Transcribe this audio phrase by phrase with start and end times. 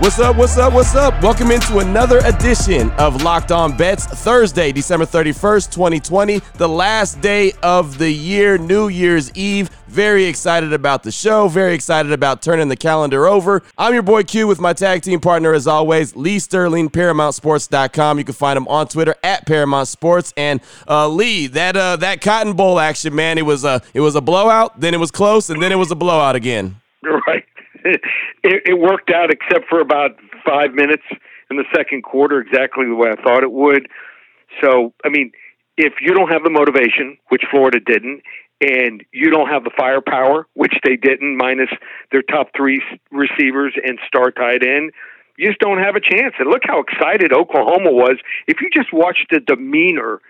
[0.00, 0.36] What's up?
[0.36, 0.72] What's up?
[0.72, 1.22] What's up?
[1.22, 7.52] Welcome into another edition of Locked On Bets, Thursday, December 31st, 2020, the last day
[7.62, 9.70] of the year, New Year's Eve.
[9.86, 11.46] Very excited about the show.
[11.46, 13.62] Very excited about turning the calendar over.
[13.78, 18.18] I'm your boy Q with my tag team partner, as always, Lee Sterling, ParamountSports.com.
[18.18, 20.34] You can find him on Twitter at Paramount Sports.
[20.36, 24.16] And uh, Lee, that uh, that Cotton Bowl action, man, it was a it was
[24.16, 24.80] a blowout.
[24.80, 26.76] Then it was close, and then it was a blowout again.
[27.26, 27.44] Right.
[28.42, 30.12] it, it worked out except for about
[30.46, 31.04] five minutes
[31.50, 33.88] in the second quarter, exactly the way I thought it would.
[34.62, 35.32] So, I mean,
[35.76, 38.22] if you don't have the motivation, which Florida didn't,
[38.60, 41.68] and you don't have the firepower, which they didn't, minus
[42.12, 44.92] their top three receivers and star tight end,
[45.36, 46.34] you just don't have a chance.
[46.38, 48.16] And look how excited Oklahoma was.
[48.46, 50.20] If you just watched the demeanor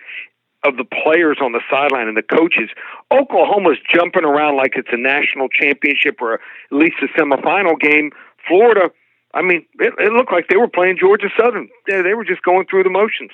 [0.64, 2.70] of the players on the sideline and the coaches,
[3.12, 6.40] Oklahoma's jumping around like it's a national championship or at
[6.70, 8.10] least a semifinal game.
[8.48, 8.90] Florida,
[9.34, 11.68] I mean, it, it looked like they were playing Georgia Southern.
[11.86, 13.30] They, they were just going through the motions.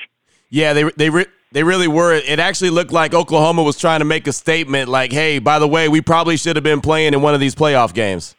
[0.49, 2.13] Yeah, they they re- they really were.
[2.13, 5.69] It actually looked like Oklahoma was trying to make a statement, like, "Hey, by the
[5.69, 8.35] way, we probably should have been playing in one of these playoff games."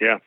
[0.00, 0.18] Yeah.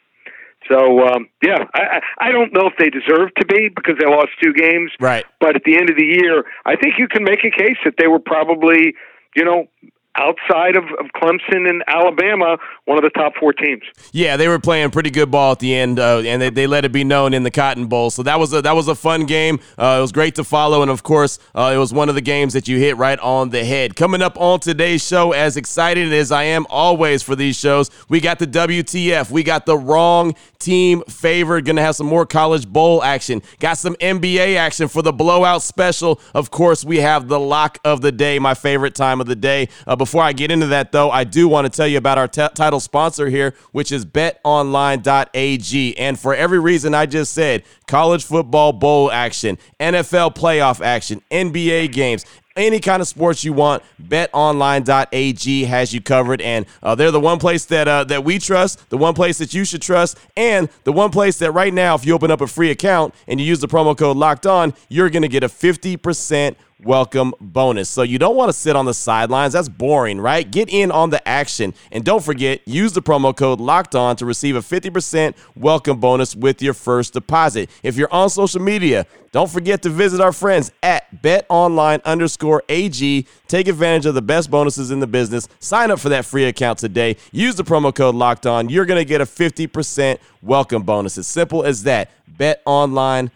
[0.70, 4.30] So um, yeah, I, I don't know if they deserve to be because they lost
[4.42, 4.92] two games.
[5.00, 5.26] Right.
[5.40, 7.96] But at the end of the year, I think you can make a case that
[7.98, 8.94] they were probably,
[9.36, 9.68] you know,
[10.16, 13.84] outside of, of Clemson and Alabama, one of the top four teams.
[14.12, 16.86] Yeah, they were playing pretty good ball at the end, uh, and they, they let
[16.86, 18.10] it be known in the Cotton Bowl.
[18.10, 19.60] So that was a that was a fun game.
[19.78, 22.22] Uh, it was great to follow, and of course, uh, it was one of the
[22.22, 23.96] games that you hit right on the head.
[23.96, 28.20] Coming up on today's show, as excited as I am always for these shows, we
[28.20, 31.66] got the WTF, we got the wrong team favored.
[31.66, 33.42] Going to have some more college bowl action.
[33.60, 36.20] Got some NBA action for the blowout special.
[36.34, 39.70] Of course, we have the lock of the day, my favorite time of the day.
[39.88, 42.28] Uh, before I get into that, though, I do want to tell you about our
[42.28, 45.98] t- title sponsor here, which is betonline.ag.
[45.98, 51.92] And for every reason I just said, college football bowl action, NFL playoff action, NBA
[51.92, 56.42] games, any kind of sports you want, betonline.ag has you covered.
[56.42, 59.54] And uh, they're the one place that uh, that we trust, the one place that
[59.54, 62.48] you should trust, and the one place that right now, if you open up a
[62.48, 65.48] free account and you use the promo code locked on, you're going to get a
[65.48, 67.90] 50% welcome bonus.
[67.90, 69.54] So you don't want to sit on the sidelines.
[69.54, 70.50] That's boring, right?
[70.50, 71.74] Get in on the action.
[71.92, 76.36] And don't forget, use the promo code locked on to receive a 50% welcome bonus
[76.36, 77.70] with your first deposit.
[77.84, 83.28] If you're on social media, don't forget to visit our friends at betonline underscore AG.
[83.48, 85.48] Take advantage of the best bonuses in the business.
[85.60, 87.18] Sign up for that free account today.
[87.32, 88.70] Use the promo code locked on.
[88.70, 91.18] You're going to get a 50% welcome bonus.
[91.18, 92.10] As simple as that.
[92.38, 93.30] betonline.ag.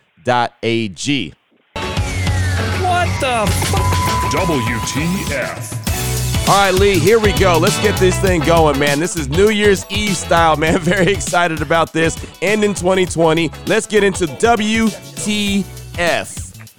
[3.24, 5.80] What the WTF.
[6.50, 7.58] All right, Lee, here we go.
[7.58, 9.00] Let's get this thing going, man.
[9.00, 10.80] This is New Year's Eve style, man.
[10.82, 12.18] Very excited about this.
[12.42, 13.50] And in 2020.
[13.66, 15.64] Let's get into WTF.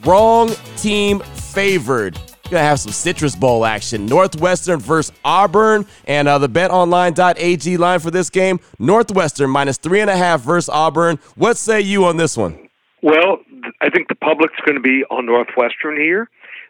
[0.04, 2.18] Wrong team favored.
[2.50, 4.04] Gonna have some Citrus Bowl action.
[4.04, 10.10] Northwestern versus Auburn, and uh, the BetOnline.ag line for this game: Northwestern minus three and
[10.10, 11.18] a half versus Auburn.
[11.36, 12.68] What say you on this one?
[13.00, 13.38] Well,
[13.80, 16.28] I think the public's going to be on Northwestern here.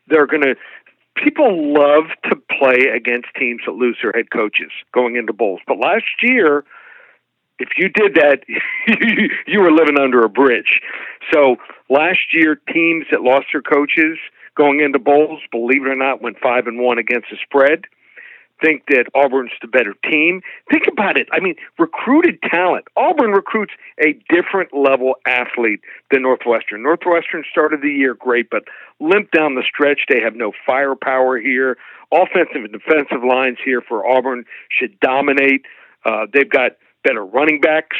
[0.09, 0.55] They're going to.
[1.16, 5.60] People love to play against teams that lose their head coaches going into bowls.
[5.65, 6.65] But last year,
[7.60, 8.41] if you did that,
[9.47, 10.81] you were living under a bridge.
[11.33, 11.56] So
[11.88, 14.19] last year, teams that lost their coaches
[14.56, 17.84] going into bowls, believe it or not, went five and one against the spread
[18.62, 20.42] think that Auburn's the better team.
[20.70, 21.28] Think about it.
[21.32, 22.87] I mean, recruited talent.
[22.97, 26.82] Auburn recruits a different level athlete than Northwestern.
[26.82, 28.65] Northwestern started the year great, but
[29.00, 30.03] limp down the stretch.
[30.09, 31.76] They have no firepower here.
[32.12, 35.62] Offensive and defensive lines here for Auburn should dominate.
[36.04, 36.72] Uh, they've got
[37.03, 37.97] better running backs.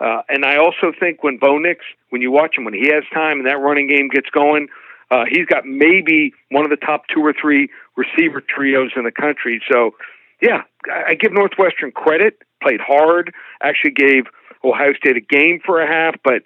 [0.00, 3.04] Uh, and I also think when Bo Nix, when you watch him, when he has
[3.12, 4.68] time and that running game gets going,
[5.10, 9.12] uh, he's got maybe one of the top two or three receiver trios in the
[9.12, 9.62] country.
[9.70, 9.92] So,
[10.40, 12.38] yeah, I give Northwestern credit.
[12.62, 13.34] Played hard.
[13.62, 14.24] Actually, gave
[14.64, 16.42] Ohio State a game for a half, but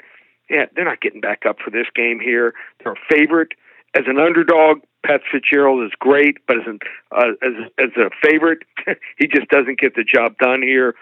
[0.50, 2.54] yeah, they're not getting back up for this game here.
[2.82, 3.52] They're a favorite
[3.94, 4.80] as an underdog.
[5.04, 6.78] Pat Fitzgerald is great, but as an
[7.12, 8.64] uh, as as a favorite,
[9.18, 10.94] he just doesn't get the job done here.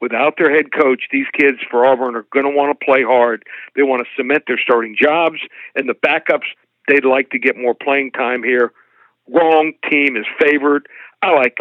[0.00, 3.44] Without their head coach, these kids for Auburn are going to want to play hard.
[3.76, 5.38] They want to cement their starting jobs,
[5.76, 6.48] and the backups
[6.88, 8.72] they'd like to get more playing time here.
[9.28, 10.88] Wrong team is favored.
[11.22, 11.56] I like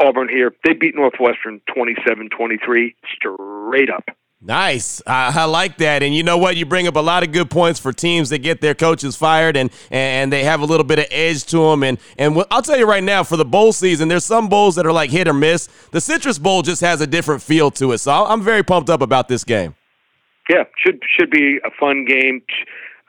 [0.00, 0.54] Auburn here.
[0.64, 4.04] They beat Northwestern 27-23 straight up.
[4.46, 5.00] Nice.
[5.06, 6.02] I, I, like that.
[6.02, 6.56] And you know what?
[6.56, 9.56] You bring up a lot of good points for teams that get their coaches fired
[9.56, 11.82] and and they have a little bit of edge to them.
[11.82, 14.84] And and I'll tell you right now, for the bowl season, there's some bowls that
[14.84, 15.68] are like hit or miss.
[15.92, 17.98] The Citrus Bowl just has a different feel to it.
[17.98, 19.76] So I'm very pumped up about this game.
[20.50, 22.42] Yeah, should should be a fun game.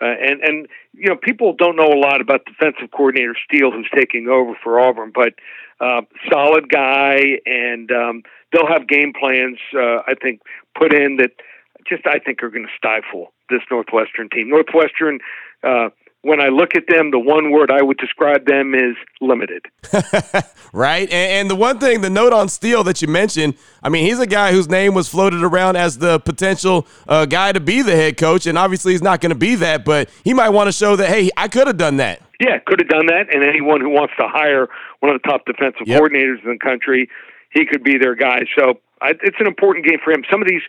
[0.01, 3.89] Uh, and and you know people don't know a lot about defensive coordinator Steele, who's
[3.95, 5.33] taking over for Auburn, but
[5.79, 6.01] uh,
[6.31, 9.57] solid guy, and um, they'll have game plans.
[9.73, 10.41] Uh, I think
[10.77, 11.31] put in that
[11.87, 14.49] just I think are going to stifle this Northwestern team.
[14.49, 15.19] Northwestern.
[15.63, 15.89] Uh,
[16.25, 19.63] when I look at them, the one word I would describe them is limited.
[20.73, 21.03] right.
[21.03, 24.19] And, and, the one thing, the note on Steele that you mentioned, I mean, he's
[24.19, 27.95] a guy whose name was floated around as the potential uh, guy to be the
[27.95, 28.47] head coach.
[28.47, 31.09] And obviously, he's not going to be that, but he might want to show that,
[31.09, 32.23] hey, I could have done that.
[32.39, 33.31] Yeah, could have done that.
[33.31, 34.67] And anyone who wants to hire
[35.01, 36.01] one of the top defensive yep.
[36.01, 37.07] coordinators in the country,
[37.51, 38.39] he could be their guy.
[38.57, 40.23] So I, it's an important game for him.
[40.31, 40.63] Some of these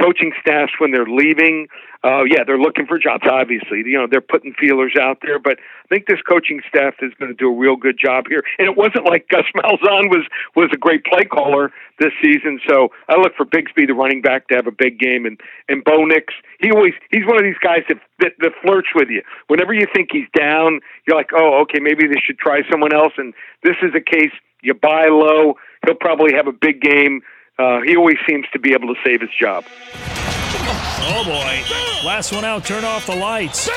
[0.00, 1.68] coaching staffs when they're leaving.
[2.02, 3.24] Uh, yeah, they're looking for jobs.
[3.30, 7.12] Obviously, you know they're putting feelers out there, but I think this coaching staff is
[7.20, 8.42] going to do a real good job here.
[8.58, 10.24] And it wasn't like Gus Malzahn was
[10.56, 12.58] was a great play caller this season.
[12.66, 15.38] So I look for Bigsby, the running back, to have a big game, and
[15.68, 16.32] and Bo Nix.
[16.60, 19.22] He always he's one of these guys that, that that flirts with you.
[19.48, 23.12] Whenever you think he's down, you're like, oh, okay, maybe they should try someone else.
[23.18, 24.32] And this is a case
[24.62, 25.54] you buy low.
[25.84, 27.20] He'll probably have a big game
[27.60, 29.64] uh, he always seems to be able to save his job.
[31.12, 32.06] Oh boy.
[32.06, 33.68] Last one out, turn off the lights.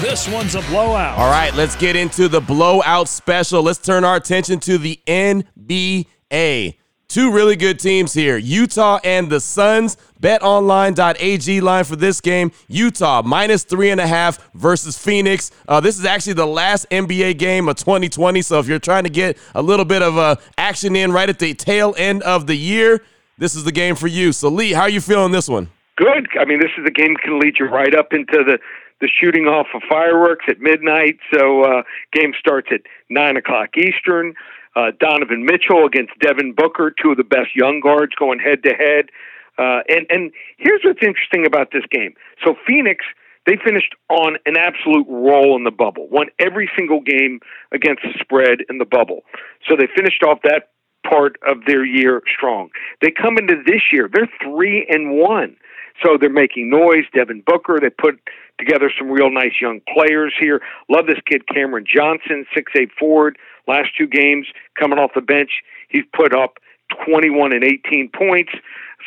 [0.00, 1.18] This one's a blowout.
[1.18, 3.62] All right, let's get into the blowout special.
[3.62, 6.76] Let's turn our attention to the NBA.
[7.08, 9.96] Two really good teams here Utah and the Suns.
[10.20, 15.50] BetOnline.ag line for this game Utah minus three and a half versus Phoenix.
[15.68, 18.40] Uh, this is actually the last NBA game of 2020.
[18.42, 21.38] So if you're trying to get a little bit of uh, action in right at
[21.38, 23.02] the tail end of the year,
[23.38, 24.32] this is the game for you.
[24.32, 25.70] So, Lee, how are you feeling this one?
[25.96, 26.28] Good.
[26.38, 28.58] I mean, this is a game that can lead you right up into the
[29.00, 31.18] the shooting off of fireworks at midnight.
[31.32, 31.82] So, uh,
[32.12, 34.34] game starts at nine o'clock Eastern.
[34.76, 38.70] Uh, Donovan Mitchell against Devin Booker, two of the best young guards going head to
[38.70, 39.10] head.
[39.58, 42.14] And and here's what's interesting about this game.
[42.44, 43.04] So Phoenix,
[43.46, 47.40] they finished on an absolute roll in the bubble, won every single game
[47.72, 49.22] against the spread in the bubble.
[49.68, 50.70] So they finished off that
[51.08, 52.70] part of their year strong.
[53.00, 55.56] They come into this year, they're three and one.
[56.02, 57.04] So they're making noise.
[57.14, 58.18] Devin Booker, they put
[58.58, 60.60] together some real nice young players here.
[60.88, 63.38] Love this kid, Cameron Johnson, six eight forward.
[63.68, 64.46] Last two games
[64.78, 66.58] coming off the bench, he's put up
[67.06, 68.52] 21 and 18 points.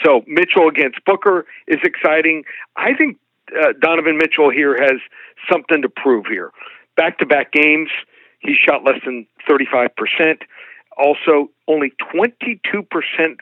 [0.04, 2.44] So Mitchell against Booker is exciting.
[2.76, 3.18] I think
[3.56, 5.00] uh, Donovan Mitchell here has
[5.52, 6.52] something to prove here.
[6.96, 7.90] Back to back games,
[8.40, 9.90] he shot less than 35%.
[10.98, 12.60] Also, only 22%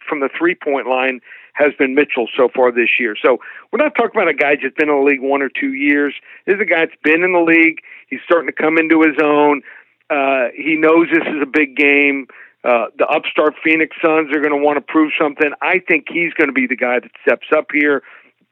[0.08, 1.22] from the three point line
[1.54, 3.16] has been Mitchell so far this year.
[3.24, 3.38] So
[3.72, 6.14] we're not talking about a guy that's been in the league one or two years.
[6.46, 7.80] This is a guy that's been in the league.
[8.10, 9.62] He's starting to come into his own.
[10.10, 12.28] Uh, he knows this is a big game.
[12.64, 15.52] Uh, the upstart Phoenix Suns are going to want to prove something.
[15.62, 18.04] I think he's going to be the guy that steps up here.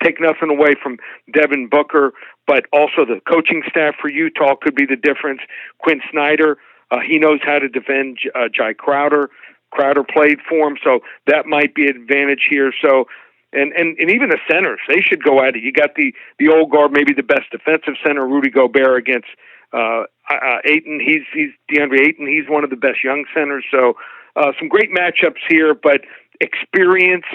[0.03, 0.97] Take nothing away from
[1.31, 2.13] Devin Booker,
[2.45, 5.41] but also the coaching staff for Utah could be the difference.
[5.79, 6.57] Quin Snyder,
[6.93, 9.29] uh, he knows how to defend uh, Jae Crowder.
[9.71, 12.71] Crowder played for him, so that might be an advantage here.
[12.79, 13.05] So,
[13.51, 15.63] and and and even the centers, they should go at it.
[15.63, 19.29] You got the the old guard, maybe the best defensive center, Rudy Gobert against
[19.73, 20.99] uh, uh, Ayton.
[20.99, 22.27] He's he's DeAndre Ayton.
[22.27, 23.65] He's one of the best young centers.
[23.71, 23.95] So,
[24.35, 26.01] uh, some great matchups here, but
[26.39, 27.25] experience.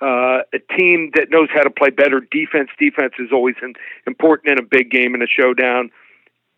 [0.00, 2.68] Uh, a team that knows how to play better defense.
[2.76, 5.90] Defense is always an, important in a big game in a showdown.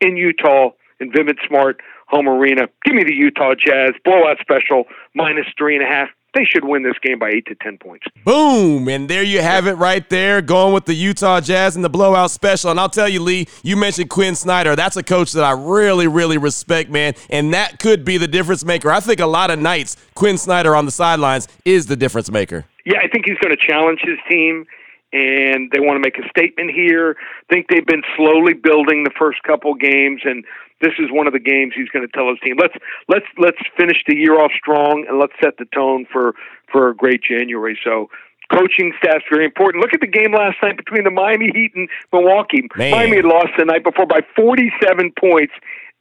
[0.00, 2.68] In Utah, in Vivint Smart, home arena.
[2.84, 4.84] Give me the Utah Jazz blowout special
[5.14, 6.08] minus three and a half.
[6.34, 8.06] They should win this game by eight to ten points.
[8.24, 8.88] Boom!
[8.88, 12.32] And there you have it right there, going with the Utah Jazz and the blowout
[12.32, 12.72] special.
[12.72, 14.74] And I'll tell you, Lee, you mentioned Quin Snyder.
[14.74, 17.14] That's a coach that I really, really respect, man.
[17.30, 18.90] And that could be the difference maker.
[18.90, 22.64] I think a lot of nights, Quin Snyder on the sidelines is the difference maker.
[22.84, 24.66] Yeah, I think he's going to challenge his team
[25.14, 27.16] and they want to make a statement here.
[27.48, 30.44] I think they've been slowly building the first couple games, and
[30.80, 32.74] this is one of the games he's going to tell his team let's
[33.08, 36.34] let's let's finish the year off strong and let's set the tone for
[36.70, 37.78] for a great January.
[37.84, 38.10] So
[38.52, 39.82] coaching staff's very important.
[39.82, 42.62] Look at the game last night between the Miami Heat and Milwaukee.
[42.76, 42.90] Man.
[42.90, 45.52] Miami had lost the night before by 47 points,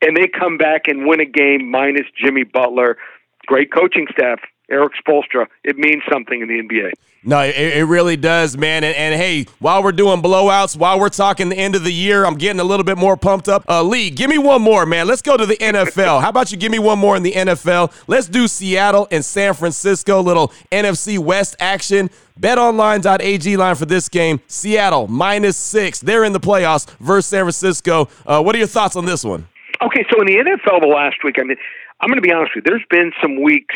[0.01, 2.97] and they come back and win a game minus Jimmy Butler.
[3.45, 4.39] Great coaching staff.
[4.69, 6.93] Erik Spoelstra, it means something in the NBA.
[7.25, 8.83] No, it, it really does, man.
[8.83, 12.25] And, and, hey, while we're doing blowouts, while we're talking the end of the year,
[12.25, 13.63] I'm getting a little bit more pumped up.
[13.69, 15.07] Uh, Lee, give me one more, man.
[15.07, 16.21] Let's go to the NFL.
[16.21, 17.93] How about you give me one more in the NFL?
[18.07, 22.09] Let's do Seattle and San Francisco, little NFC West action.
[22.39, 25.99] BetOnline.ag line for this game: Seattle minus six.
[25.99, 28.09] They're in the playoffs versus San Francisco.
[28.25, 29.47] Uh, what are your thoughts on this one?
[29.81, 31.57] Okay, so in the NFL the last week, I mean,
[32.01, 32.71] I'm going to be honest with you.
[32.71, 33.75] There's been some weeks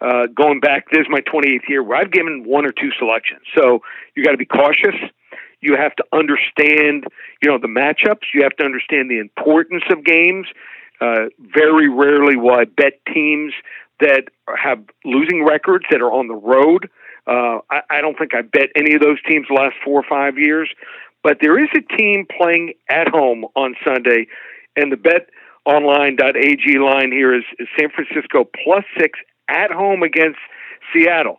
[0.00, 0.90] uh, going back.
[0.90, 3.42] This is my 28th year where I've given one or two selections.
[3.56, 3.80] So
[4.14, 4.94] you got to be cautious.
[5.60, 7.04] You have to understand,
[7.42, 8.24] you know, the matchups.
[8.34, 10.46] You have to understand the importance of games.
[11.00, 13.52] Uh, very rarely will I bet teams
[14.00, 14.24] that
[14.62, 16.88] have losing records that are on the road.
[17.26, 20.04] Uh, I, I don't think I bet any of those teams the last four or
[20.08, 20.68] five years.
[21.22, 24.28] But there is a team playing at home on Sunday,
[24.76, 25.28] and the bet
[25.64, 30.38] online.ag line here is, is San Francisco plus six at home against
[30.92, 31.38] Seattle.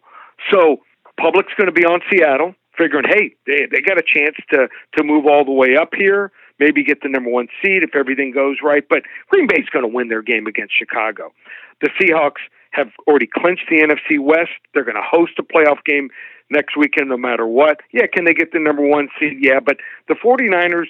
[0.51, 0.77] So
[1.19, 5.03] public's going to be on Seattle, figuring, hey, they they got a chance to to
[5.03, 8.57] move all the way up here, maybe get the number one seed if everything goes
[8.63, 8.83] right.
[8.87, 11.33] But Green Bay's going to win their game against Chicago.
[11.81, 14.51] The Seahawks have already clinched the NFC West.
[14.73, 16.09] They're going to host a playoff game
[16.49, 17.79] next weekend no matter what.
[17.91, 19.37] Yeah, can they get the number one seed?
[19.41, 20.87] Yeah, but the 49ers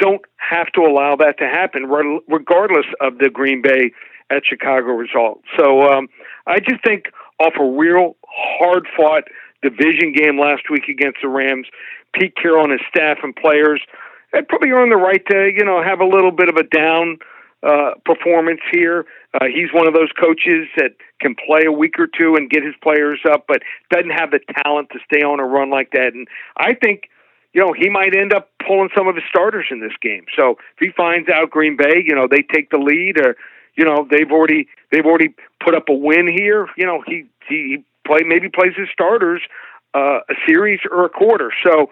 [0.00, 1.86] don't have to allow that to happen,
[2.28, 3.90] regardless of the Green Bay
[4.30, 5.42] at Chicago result.
[5.58, 6.08] So um,
[6.46, 7.06] I just think
[7.40, 9.24] off a real hard fought
[9.62, 11.66] division game last week against the Rams,
[12.14, 13.80] Pete Carroll and his staff and players
[14.32, 17.18] they probably earned the right to you know have a little bit of a down
[17.62, 19.06] uh, performance here.
[19.34, 22.62] Uh, he's one of those coaches that can play a week or two and get
[22.62, 26.12] his players up, but doesn't have the talent to stay on a run like that.
[26.14, 27.08] And I think
[27.54, 30.26] you know, he might end up pulling some of his starters in this game.
[30.38, 33.36] So if he finds out Green Bay, you know, they take the lead or
[33.78, 36.66] you know they've already they've already put up a win here.
[36.76, 39.40] You know he he play maybe plays his starters
[39.94, 41.50] uh, a series or a quarter.
[41.64, 41.90] So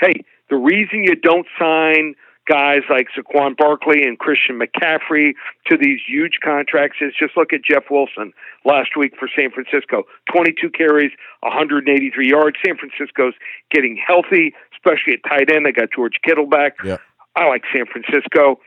[0.00, 2.14] hey, the reason you don't sign
[2.48, 5.34] guys like Saquon Barkley and Christian McCaffrey
[5.66, 8.32] to these huge contracts is just look at Jeff Wilson
[8.64, 10.04] last week for San Francisco.
[10.32, 12.56] 22 carries, 183 yards.
[12.64, 13.34] San Francisco's
[13.70, 15.66] getting healthy, especially at tight end.
[15.66, 16.76] They got George Kittle back.
[16.82, 16.96] Yeah.
[17.36, 18.58] I like San Francisco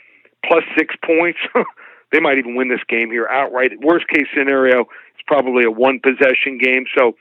[0.45, 1.39] plus six points.
[2.11, 3.71] They might even win this game here outright.
[3.81, 6.85] Worst case scenario, it's probably a one possession game.
[6.97, 7.15] So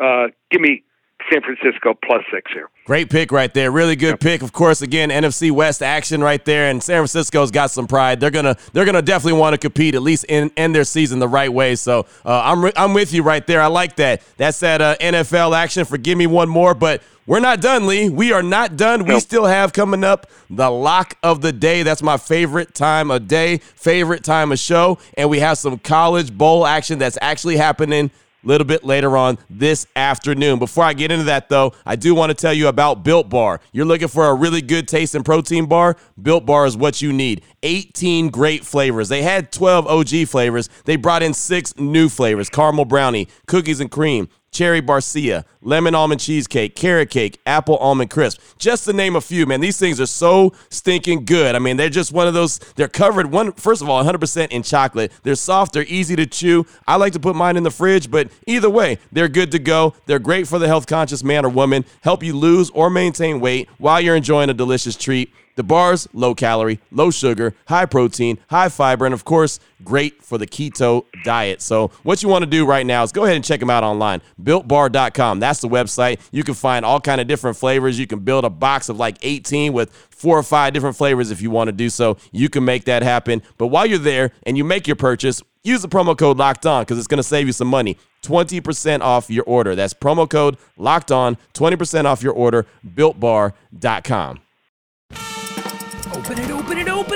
[0.00, 0.84] uh, give me
[1.30, 2.70] San Francisco plus six here.
[2.88, 3.70] Great pick right there.
[3.70, 4.20] Really good yep.
[4.20, 4.40] pick.
[4.40, 8.18] Of course, again, NFC West action right there, and San Francisco's got some pride.
[8.18, 11.28] They're gonna they're gonna definitely want to compete at least in end their season the
[11.28, 11.74] right way.
[11.74, 13.60] So uh, I'm re- I'm with you right there.
[13.60, 14.22] I like that.
[14.38, 15.84] That's that uh, NFL action.
[15.84, 18.08] Forgive me one more, but we're not done, Lee.
[18.08, 19.04] We are not done.
[19.04, 21.82] We still have coming up the lock of the day.
[21.82, 26.32] That's my favorite time of day, favorite time of show, and we have some college
[26.32, 28.10] bowl action that's actually happening
[28.48, 30.58] little bit later on this afternoon.
[30.58, 33.60] Before I get into that, though, I do want to tell you about Built Bar.
[33.72, 35.96] You're looking for a really good taste and protein bar?
[36.20, 37.42] Built Bar is what you need.
[37.62, 39.08] 18 great flavors.
[39.08, 40.68] They had 12 OG flavors.
[40.84, 46.20] They brought in six new flavors caramel brownie, cookies and cream, cherry barcia, lemon almond
[46.20, 48.40] cheesecake, carrot cake, apple almond crisp.
[48.58, 49.60] Just to name a few, man.
[49.60, 51.54] These things are so stinking good.
[51.54, 52.58] I mean, they're just one of those.
[52.76, 55.12] They're covered one first of all 100% in chocolate.
[55.22, 55.72] They're soft.
[55.72, 56.66] They're easy to chew.
[56.86, 59.94] I like to put mine in the fridge, but either way, they're good to go.
[60.06, 61.84] They're great for the health conscious man or woman.
[62.02, 65.32] Help you lose or maintain weight while you're enjoying a delicious treat.
[65.58, 70.38] The bars, low calorie, low sugar, high protein, high fiber, and of course, great for
[70.38, 71.60] the keto diet.
[71.62, 73.82] So, what you want to do right now is go ahead and check them out
[73.82, 74.22] online.
[74.40, 75.40] BuiltBar.com.
[75.40, 76.20] That's the website.
[76.30, 77.98] You can find all kind of different flavors.
[77.98, 81.42] You can build a box of like 18 with four or five different flavors if
[81.42, 82.18] you want to do so.
[82.30, 83.42] You can make that happen.
[83.56, 86.82] But while you're there and you make your purchase, use the promo code locked on
[86.82, 90.56] because it's going to save you some money 20% off your order that's promo code
[90.76, 94.40] locked on 20% off your order builtbar.com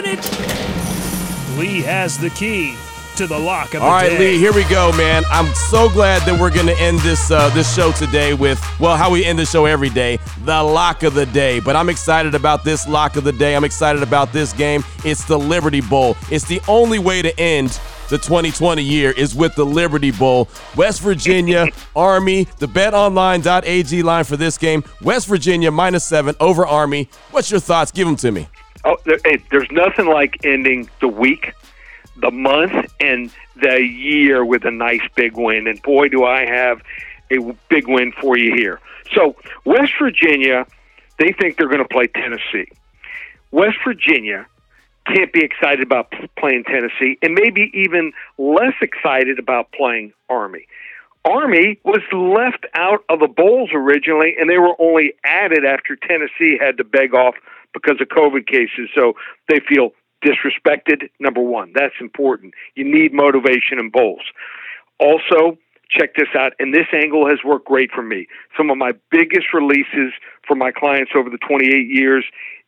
[0.05, 1.59] it.
[1.59, 2.77] Lee has the key
[3.17, 4.15] to the lock of All right, day.
[4.15, 5.23] All right, Lee, here we go, man.
[5.31, 8.97] I'm so glad that we're going to end this uh, this show today with well,
[8.97, 11.61] how we end the show every day, the lock of the day.
[11.61, 13.55] But I'm excited about this lock of the day.
[13.55, 14.83] I'm excited about this game.
[15.05, 16.17] It's the Liberty Bowl.
[16.31, 17.79] It's the only way to end
[18.09, 20.49] the 2020 year is with the Liberty Bowl.
[20.77, 24.85] West Virginia Army, the betonline.ag line for this game.
[25.01, 27.09] West Virginia minus seven over Army.
[27.31, 27.91] What's your thoughts?
[27.91, 28.49] Give them to me.
[28.85, 31.53] Oh, hey, there's nothing like ending the week,
[32.17, 35.67] the month, and the year with a nice big win.
[35.67, 36.83] And boy, do I have
[37.33, 38.81] a big win for you here.
[39.15, 40.67] So, West Virginia,
[41.19, 42.71] they think they're going to play Tennessee.
[43.51, 44.47] West Virginia
[45.07, 50.67] can't be excited about playing Tennessee, and maybe even less excited about playing Army.
[51.25, 56.59] Army was left out of the bowls originally, and they were only added after Tennessee
[56.59, 57.35] had to beg off
[57.73, 58.89] because of COVID cases.
[58.95, 59.15] So
[59.49, 59.91] they feel
[60.25, 61.09] disrespected.
[61.19, 62.55] Number one, that's important.
[62.75, 64.23] You need motivation in bowls.
[65.01, 65.59] Also,
[65.91, 68.27] check this out, and this angle has worked great for me.
[68.57, 70.13] Some of my biggest releases
[70.47, 72.25] for my clients over the 28 years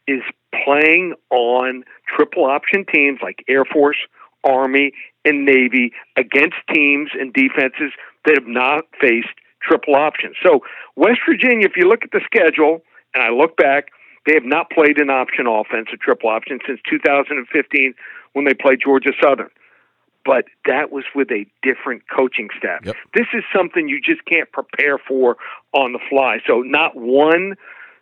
[0.06, 0.20] is
[0.64, 1.84] playing on
[2.14, 3.96] triple option teams like Air Force,
[4.44, 4.92] Army,
[5.24, 7.92] and Navy against teams and defenses
[8.26, 9.28] that have not faced
[9.62, 10.36] triple options.
[10.44, 10.60] So,
[10.96, 12.82] West Virginia, if you look at the schedule,
[13.14, 13.86] and I look back,
[14.26, 17.94] they have not played an option offense, a triple option, since 2015
[18.32, 19.50] when they played Georgia Southern.
[20.24, 22.80] But that was with a different coaching staff.
[22.84, 22.96] Yep.
[23.14, 25.36] This is something you just can't prepare for
[25.72, 26.38] on the fly.
[26.46, 27.56] So, not one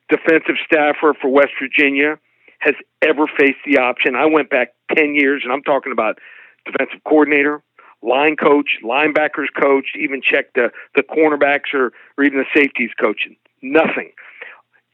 [0.08, 2.18] defensive staffer for West Virginia
[2.60, 4.14] has ever faced the option.
[4.14, 6.18] I went back 10 years, and I'm talking about
[6.64, 7.60] defensive coordinator,
[8.02, 13.34] line coach, linebackers coach, even check the, the cornerbacks or, or even the safeties coaching.
[13.62, 14.12] Nothing.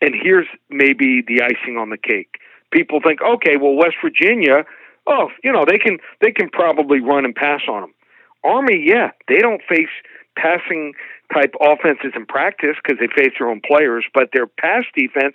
[0.01, 2.37] And here's maybe the icing on the cake.
[2.73, 4.65] People think, okay, well, West Virginia,
[5.07, 7.95] oh, you know, they can they can probably run and pass on them.
[8.45, 9.89] Army, yeah, they don't face
[10.37, 10.93] passing
[11.33, 15.35] type offenses in practice because they face their own players, but their pass defense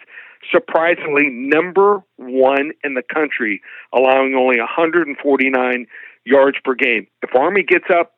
[0.51, 3.61] surprisingly number one in the country,
[3.93, 5.85] allowing only 149
[6.25, 7.07] yards per game.
[7.21, 8.13] If Army gets up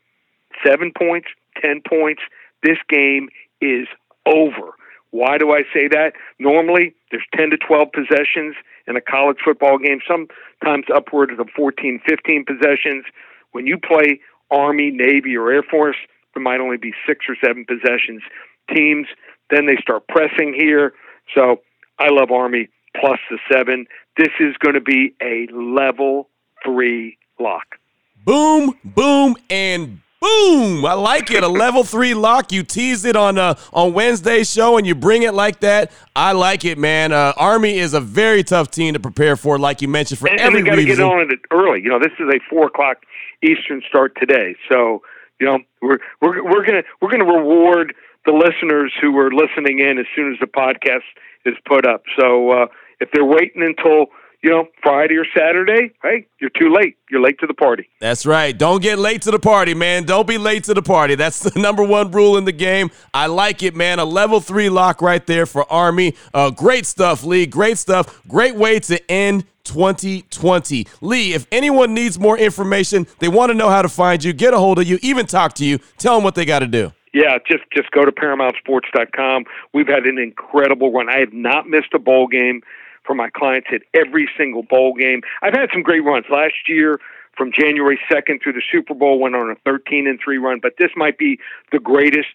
[0.65, 1.27] seven points,
[1.61, 2.21] ten points,
[2.63, 3.29] this game
[3.61, 3.87] is
[4.25, 4.73] over.
[5.15, 6.11] Why do I say that?
[6.39, 8.53] Normally, there's 10 to 12 possessions
[8.85, 13.05] in a college football game, sometimes upwards of 14, 15 possessions.
[13.53, 14.19] When you play
[14.51, 15.95] Army, Navy, or Air Force,
[16.33, 18.23] there might only be six or seven possessions.
[18.69, 19.07] Teams,
[19.49, 20.91] then they start pressing here.
[21.33, 21.61] So
[21.97, 22.67] I love Army
[22.99, 23.85] plus the seven.
[24.17, 26.27] This is going to be a level
[26.61, 27.79] three lock.
[28.25, 30.85] Boom, boom, and boom.
[30.85, 31.43] I like it.
[31.43, 32.51] A level three lock.
[32.51, 35.91] You tease it on uh, on Wednesday's show and you bring it like that.
[36.15, 37.11] I like it, man.
[37.11, 40.39] Uh, Army is a very tough team to prepare for, like you mentioned, for and,
[40.39, 41.81] every and they got to get on it early.
[41.81, 42.97] You know, this is a four o'clock
[43.43, 45.01] Eastern start today, so
[45.39, 47.93] you know we're we're we're gonna we're gonna reward
[48.25, 51.05] the listeners who are listening in as soon as the podcast
[51.45, 52.03] is put up.
[52.19, 52.67] So uh,
[52.99, 54.07] if they're waiting until
[54.45, 56.97] you know Friday or Saturday, hey, you're too late.
[57.09, 57.89] You're late to the party.
[57.99, 58.55] That's right.
[58.55, 60.03] Don't get late to the party, man.
[60.03, 61.15] Don't be late to the party.
[61.15, 62.91] That's the number one rule in the game.
[63.11, 63.97] I like it, man.
[63.97, 66.13] A level three lock right there for Army.
[66.31, 67.47] Uh, great stuff, Lee.
[67.47, 68.21] Great stuff.
[68.27, 70.85] Great way to end 2020.
[71.01, 74.53] Lee, if anyone needs more information, they want to know how to find you, get
[74.53, 76.91] a hold of you, even talk to you, tell them what they got to do.
[77.13, 79.45] Yeah, just just go to ParamountSports.com.
[79.73, 81.09] We've had an incredible run.
[81.09, 82.61] I have not missed a bowl game
[83.05, 85.21] for my clients at every single bowl game.
[85.41, 86.99] I've had some great runs last year.
[87.37, 90.75] From January 2nd through the Super Bowl, went on a 13 and 3 run, but
[90.79, 91.37] this might be
[91.73, 92.29] the greatest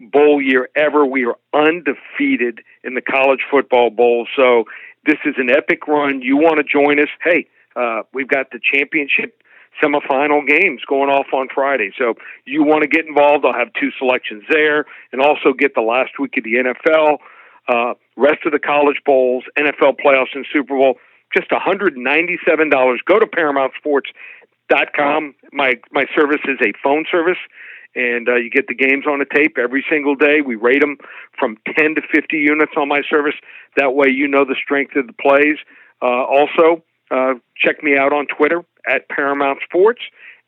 [0.00, 1.04] bowl year ever.
[1.04, 4.28] We are undefeated in the college football bowl.
[4.36, 4.64] So
[5.06, 6.22] this is an epic run.
[6.22, 7.08] You want to join us?
[7.22, 9.42] Hey, uh, we've got the championship
[9.82, 11.90] semifinal games going off on Friday.
[11.98, 13.44] So you want to get involved?
[13.44, 17.18] I'll have two selections there, and also get the last week of the NFL,
[17.68, 20.98] uh, rest of the college bowls, NFL playoffs, and Super Bowl.
[21.36, 22.98] Just $197.
[23.06, 25.34] Go to ParamountSports.com.
[25.52, 27.38] My my service is a phone service
[27.94, 30.40] and uh, you get the games on a tape every single day.
[30.40, 30.98] We rate them
[31.38, 33.34] from 10 to 50 units on my service.
[33.76, 35.58] That way, you know the strength of the plays.
[36.02, 40.00] Uh, also, uh, check me out on Twitter at Paramount Sports.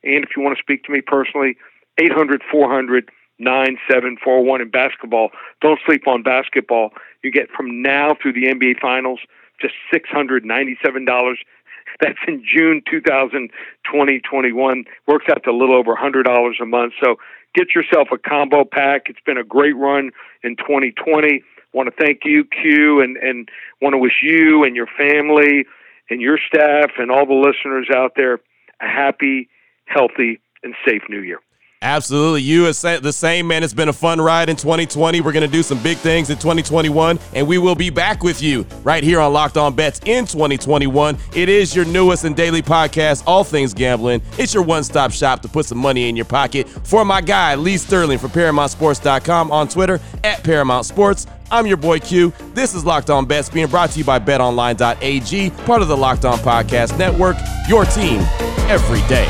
[0.02, 1.56] And if you want to speak to me personally,
[1.98, 5.30] 800 400 9741 in basketball.
[5.60, 6.90] Don't sleep on basketball.
[7.22, 9.20] You get from now through the NBA Finals
[9.60, 11.36] just $697.
[12.00, 14.84] That's in June 2020 21.
[15.06, 16.92] Works out to a little over $100 a month.
[17.02, 17.16] So
[17.54, 19.02] get yourself a combo pack.
[19.06, 20.10] It's been a great run
[20.42, 21.42] in 2020.
[21.72, 23.48] Want to thank you, Q, and, and
[23.80, 25.64] want to wish you and your family
[26.08, 28.40] and your staff and all the listeners out there
[28.80, 29.48] a happy,
[29.86, 31.40] healthy, and safe new year.
[31.82, 32.40] Absolutely.
[32.40, 33.62] You is the same, man.
[33.62, 35.20] It's been a fun ride in 2020.
[35.20, 38.42] We're going to do some big things in 2021, and we will be back with
[38.42, 41.18] you right here on Locked On Bets in 2021.
[41.34, 44.22] It is your newest and daily podcast, All Things Gambling.
[44.38, 46.66] It's your one stop shop to put some money in your pocket.
[46.66, 51.26] For my guy, Lee Sterling from ParamountSports.com on Twitter at Paramount Sports.
[51.50, 52.32] I'm your boy Q.
[52.54, 56.24] This is Locked On Bets being brought to you by BetOnline.ag, part of the Locked
[56.24, 57.36] On Podcast Network,
[57.68, 58.20] your team
[58.68, 59.28] every day.